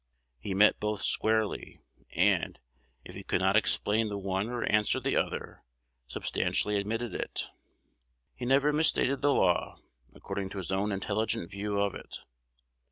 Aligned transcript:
He 0.39 0.55
met 0.55 0.79
both 0.79 1.03
squarely, 1.03 1.79
and, 2.15 2.57
if 3.05 3.13
he 3.13 3.21
could 3.23 3.39
not 3.39 3.55
explain 3.55 4.09
the 4.09 4.17
one 4.17 4.49
or 4.49 4.63
answer 4.63 4.99
the 4.99 5.15
other, 5.15 5.63
substantially 6.07 6.75
admitted 6.79 7.13
it. 7.13 7.49
He 8.33 8.45
never 8.47 8.73
misstated 8.73 9.21
the 9.21 9.31
law, 9.31 9.77
according 10.15 10.49
to 10.49 10.57
his 10.57 10.71
own 10.71 10.91
intelligent 10.91 11.51
view 11.51 11.79
of 11.79 11.93
it. 11.93 12.17